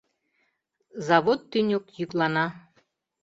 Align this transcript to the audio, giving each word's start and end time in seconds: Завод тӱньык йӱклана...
Завод 1.07 1.39
тӱньык 1.51 1.85
йӱклана... 1.97 2.45